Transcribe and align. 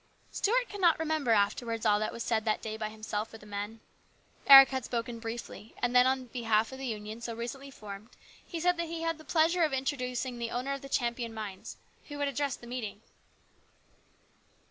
Stuart 0.31 0.67
could 0.67 0.81
not 0.81 0.97
remember 0.97 1.29
afterwards 1.29 1.85
all 1.85 1.99
that 1.99 2.11
was 2.11 2.23
said 2.23 2.43
that 2.43 2.63
day 2.63 2.75
by 2.75 2.89
himself 2.89 3.31
or 3.35 3.37
the 3.37 3.45
men. 3.45 3.81
Eric 4.47 4.69
had 4.69 4.83
spoken 4.83 5.19
briefly, 5.19 5.75
and 5.79 5.95
then 5.95 6.07
in 6.07 6.25
behalf 6.25 6.71
of 6.71 6.79
the 6.79 6.87
Union 6.87 7.21
so 7.21 7.35
recently 7.35 7.69
formed 7.69 8.09
he 8.43 8.59
said 8.59 8.77
that 8.77 8.87
he 8.87 9.03
had 9.03 9.19
the 9.19 9.23
pleasure 9.23 9.61
of 9.61 9.73
introducing 9.73 10.39
the 10.39 10.49
owner 10.49 10.73
of 10.73 10.81
the 10.81 10.89
Champion 10.89 11.35
mines, 11.35 11.77
who 12.07 12.17
would 12.17 12.27
address 12.27 12.55
the 12.55 12.65
meeting. 12.65 13.03